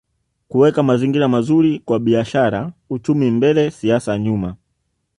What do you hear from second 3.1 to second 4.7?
mbele siasa nyuma